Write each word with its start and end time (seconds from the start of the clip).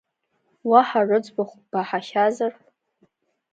Уаҳа 0.69 1.01
рыӡбахәык 1.07 1.63
баҳахьазар? 1.71 2.53